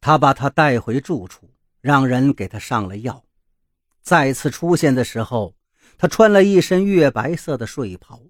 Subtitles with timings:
[0.00, 3.24] 他把他带回住处，让人给他上了药。
[4.02, 5.54] 再次出现的时候，
[5.98, 8.22] 他穿了一身月白色的睡袍，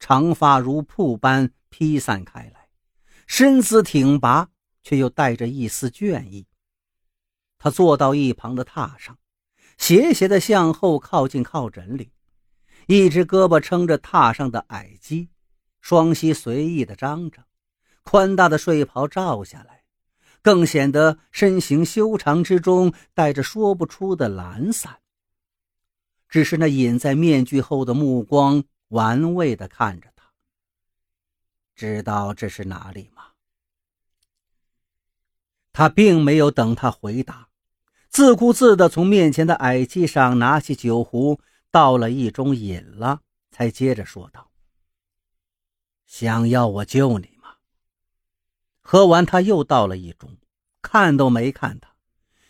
[0.00, 2.68] 长发如瀑般披散开来，
[3.26, 4.48] 身姿挺拔，
[4.82, 6.46] 却又带着一丝倦意。
[7.58, 9.18] 他坐到一旁的榻上，
[9.76, 12.10] 斜斜地向后靠近靠枕里，
[12.86, 15.28] 一只胳膊撑着榻上的矮基，
[15.82, 17.44] 双膝随意地张着，
[18.02, 19.81] 宽大的睡袍罩下来。
[20.42, 24.98] 更显得身形修长之中带着说不出的懒散。
[26.28, 30.32] 只是那隐在面具后的目光玩味地看着他。
[31.74, 33.22] 知道这是哪里吗？
[35.72, 37.48] 他并没有等他回答，
[38.10, 44.50] 自顾自地从面前的矮机上拿起酒壶，倒了一盅饮了，才接着说道
[46.04, 47.30] ：“想要我救你？”
[48.82, 50.36] 喝完，他又倒了一盅，
[50.82, 51.94] 看都没看他，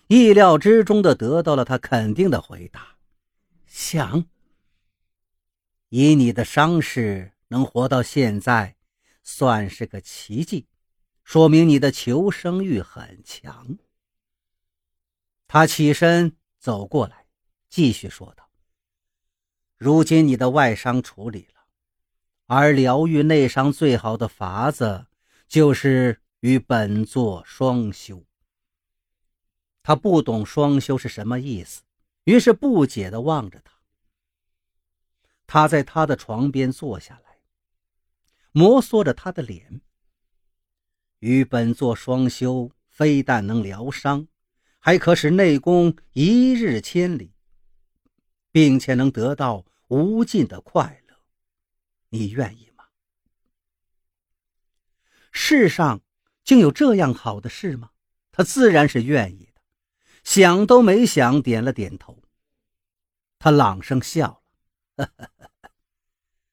[0.09, 2.97] 意料之中的得到了他肯定的回答
[3.66, 4.24] ：“想。
[5.91, 8.77] 以你的伤势能活到现在，
[9.22, 10.66] 算是个奇迹，
[11.22, 13.77] 说明你的求生欲很强。”
[15.46, 17.27] 他起身走过来，
[17.69, 18.48] 继续说道
[19.77, 21.67] ：“如今你的外伤处理了，
[22.46, 25.06] 而疗愈内伤最好的法子
[25.53, 28.25] 就是。”与本座双修。
[29.81, 31.83] 他不懂双修是什么意思，
[32.25, 33.73] 于是不解地望着他。
[35.47, 37.39] 他在他的床边坐下来，
[38.50, 39.83] 摩挲着他的脸。
[41.20, 44.27] 与本座双修，非但能疗伤，
[44.80, 47.36] 还可使内功一日千里，
[48.50, 51.14] 并且能得到无尽的快乐。
[52.08, 52.72] 你愿意？
[55.33, 56.00] 世上。
[56.44, 57.91] 竟有这样好的事吗？
[58.33, 59.61] 他自然是愿意的，
[60.24, 62.20] 想都没想，点了点头。
[63.39, 64.42] 他朗声笑
[64.96, 65.08] 了：“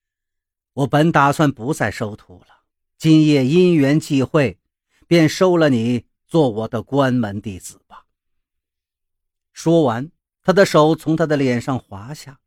[0.73, 2.65] 我本打算不再收徒了，
[2.99, 4.59] 今夜因缘际会，
[5.07, 8.05] 便收了你做我的关门弟子吧。”
[9.51, 10.11] 说完，
[10.43, 12.39] 他的手从他的脸上滑下，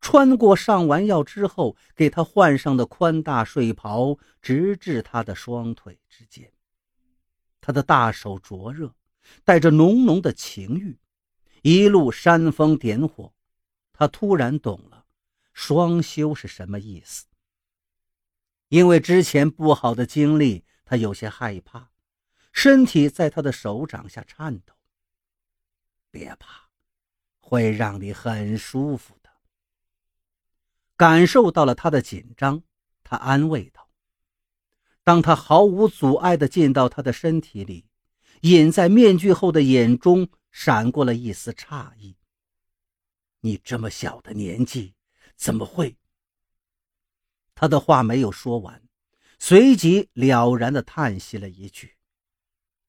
[0.00, 6.52] 穿过上完药之后给他换上的宽大睡袍，直至他的双腿之间。
[7.60, 8.94] 他的大手灼热，
[9.44, 10.98] 带着浓浓的情欲，
[11.62, 13.34] 一路煽风点火。
[13.92, 15.06] 他突然懂了
[15.52, 17.26] 双修是什么意思。
[18.68, 21.90] 因为之前不好的经历，他有些害怕，
[22.52, 24.74] 身体在他的手掌下颤抖。
[26.10, 26.70] 别怕，
[27.40, 29.17] 会让你很舒服。
[30.98, 32.64] 感受到了他的紧张，
[33.04, 33.88] 他安慰道。
[35.04, 37.86] 当他毫无阻碍地进到他的身体里，
[38.40, 42.16] 隐在面具后的眼中闪过了一丝诧异。
[43.40, 44.96] 你这么小的年纪，
[45.36, 45.96] 怎么会？
[47.54, 48.82] 他的话没有说完，
[49.38, 51.96] 随即了然地叹息了一句：“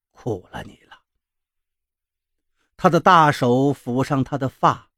[0.09, 1.03] 苦了你了。”
[2.75, 4.89] 他的大手抚上他的发，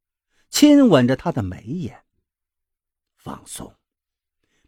[0.49, 2.05] 亲吻着他的眉眼。
[3.23, 3.73] 放松，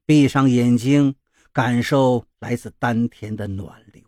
[0.05, 1.15] 闭上眼睛。
[1.55, 4.03] 感受来自丹田的暖流，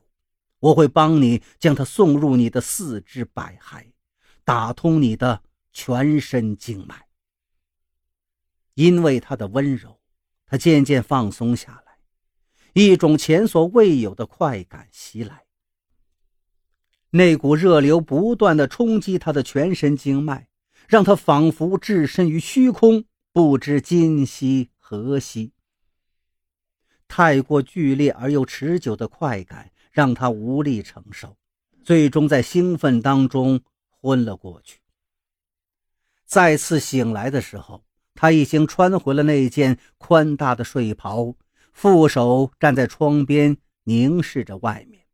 [0.58, 3.92] 我会帮你将它送入你的四肢百骸，
[4.44, 7.06] 打通你的全身经脉。
[8.74, 10.02] 因为他的温柔，
[10.48, 12.00] 他渐渐放松下来，
[12.74, 15.46] 一种前所未有的快感袭来。
[17.12, 20.48] 那股热流不断的冲击他的全身经脉，
[20.88, 25.52] 让他仿佛置身于虚空，不知今夕何夕。
[27.06, 31.36] 太过剧烈而又持久的快感让他无力承受，
[31.84, 33.60] 最终在兴奋当中
[33.90, 34.80] 昏了过去。
[36.24, 41.36] 再次醒来的时候，他已经穿回了那件宽大的睡袍，
[41.74, 45.06] 负手站在窗边凝视着外面。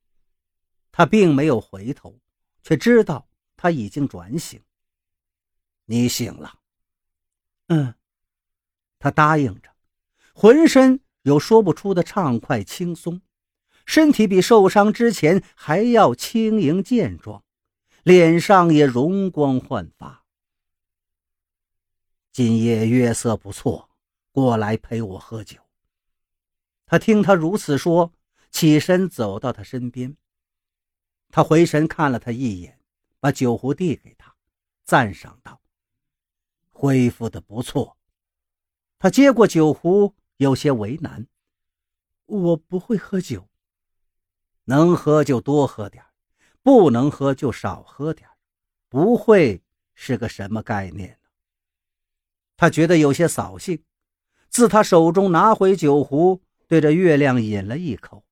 [0.91, 2.19] 他并没有回头，
[2.61, 4.61] 却知道他已经转醒。
[5.85, 6.59] 你醒了，
[7.69, 7.95] 嗯，
[9.01, 9.69] 他答应着，
[10.33, 11.01] 浑身。
[11.23, 13.21] 有说不出的畅快轻松，
[13.85, 17.43] 身体比受伤之前还要轻盈健壮，
[18.01, 20.25] 脸上也容光焕发。
[22.31, 23.91] 今夜月色不错，
[24.31, 25.59] 过来陪我喝酒。
[26.87, 28.11] 他听他如此说，
[28.49, 30.17] 起身走到他身边。
[31.29, 32.79] 他回神看了他一眼，
[33.19, 34.35] 把酒壶递给他，
[34.83, 35.61] 赞赏道
[36.73, 37.95] ：“恢复的不错。”
[39.01, 40.13] 他接过酒壶。
[40.37, 41.27] 有些为难，
[42.25, 43.47] 我不会喝酒，
[44.65, 46.03] 能喝就多喝点
[46.63, 48.27] 不能喝就少喝点
[48.89, 49.61] 不会
[49.93, 51.29] 是个什么概念呢？
[52.57, 53.83] 他觉得有些扫兴，
[54.49, 58.25] 自他手中拿回酒壶，对着月亮饮了一口。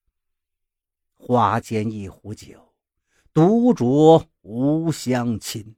[1.15, 2.73] 花间一壶酒，
[3.31, 5.75] 独酌无相亲。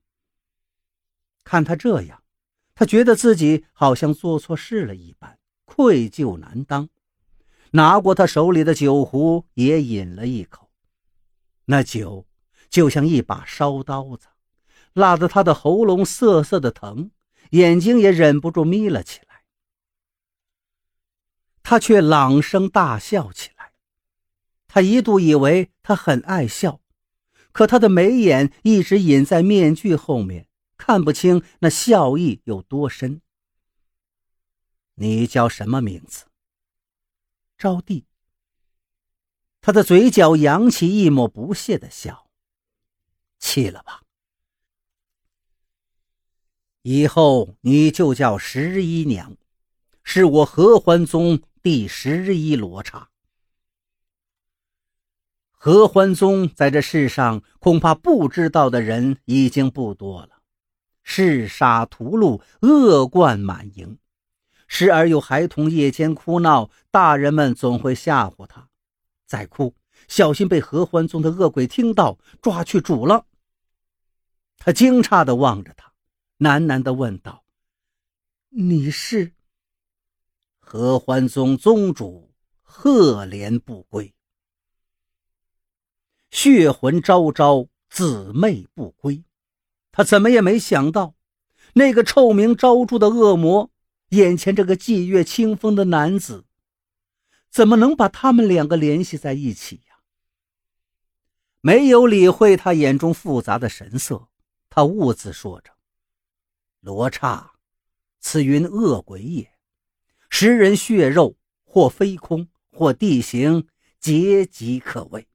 [1.43, 2.20] 看他这样，
[2.81, 6.89] 他觉得自己好像做错事了一般，愧疚难当。
[7.73, 10.71] 拿过他手里的酒壶，也饮了一口。
[11.65, 12.25] 那酒
[12.71, 14.29] 就像一把烧刀子，
[14.93, 17.11] 辣得他的喉咙涩涩的疼，
[17.51, 19.43] 眼睛也忍不住眯了起来。
[21.61, 23.73] 他却朗声大笑起来。
[24.67, 26.81] 他一度以为他很爱笑，
[27.51, 30.47] 可他的眉眼一直隐在面具后面，
[30.83, 33.21] 看不清那笑意有多深。
[34.95, 36.25] 你叫什么名字？
[37.55, 38.05] 招娣，
[39.61, 42.27] 他的嘴角扬起一抹不屑的笑。
[43.37, 44.01] 气了吧？
[46.81, 49.37] 以后你就叫十一娘，
[50.03, 53.11] 是我合欢宗第十一罗刹。
[55.51, 60.40] 合欢宗在这世上恐怕不知道的人已经不多了，
[61.03, 63.97] 嗜杀屠戮，恶贯满盈。
[64.67, 68.69] 时而有孩童夜间哭闹，大人们总会吓唬他
[69.27, 69.75] ：“再哭，
[70.07, 73.25] 小心被合欢宗的恶鬼听到，抓去煮了。”
[74.57, 75.91] 他惊诧地望着他，
[76.39, 77.43] 喃喃地问道
[78.49, 79.33] ：“你是？”
[80.59, 84.13] 合欢宗宗主赫连不归，
[86.29, 89.25] 血魂昭昭，姊妹不归。
[89.91, 91.15] 他怎么也没想到，
[91.73, 93.71] 那个臭名昭著的恶魔。
[94.09, 96.45] 眼前这个霁月清风的男子，
[97.49, 100.01] 怎么能把他们两个联系在一起呀？
[101.61, 104.27] 没有理会他眼中复杂的神色，
[104.69, 105.71] 他兀自说着
[106.81, 107.53] ：“罗刹，
[108.19, 109.53] 此云恶鬼也，
[110.29, 113.67] 食人血肉，或飞空，或地形，
[113.99, 115.25] 皆极可畏。”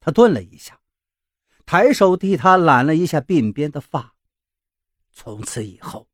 [0.00, 0.80] 他顿了一下，
[1.70, 4.14] 抬手替他揽了一下鬓边的发。
[5.12, 6.08] 从此以后。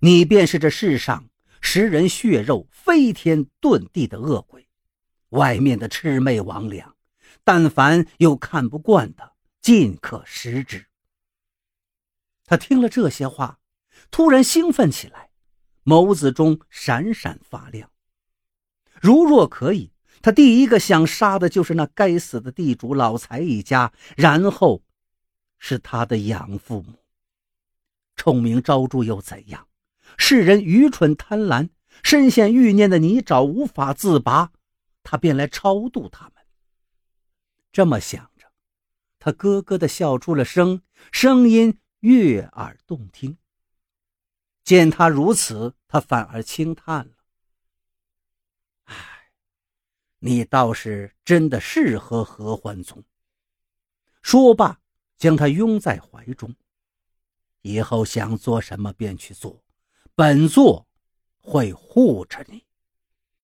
[0.00, 1.28] 你便是这世上
[1.60, 4.66] 食人血肉、飞天遁地的恶鬼，
[5.28, 6.92] 外面的魑魅魍魉，
[7.44, 10.86] 但凡有看不惯的，尽可食之。
[12.46, 13.60] 他听了这些话，
[14.10, 15.30] 突然兴奋起来，
[15.84, 17.92] 眸子中闪闪发亮。
[19.00, 19.92] 如若可以，
[20.22, 24.82] 他第一个想杀的就是那该死的地主老财一家，然后
[25.58, 26.94] 是他的养父母。
[28.16, 29.66] 臭名昭著又怎样？
[30.18, 31.70] 世人愚蠢贪婪，
[32.02, 34.52] 深陷欲念的泥沼，无法自拔。
[35.02, 36.34] 他便来超度他们。
[37.72, 38.46] 这么想着，
[39.18, 43.38] 他咯咯地笑出了声，声音悦耳动听。
[44.62, 47.12] 见他如此，他反而轻叹了
[50.20, 53.02] ：“你倒是真的适合合欢宗。”
[54.22, 54.80] 说罢，
[55.18, 56.54] 将他拥在怀中。
[57.62, 59.62] 以后想做什么便去做。
[60.14, 60.86] 本座
[61.38, 62.64] 会护着你。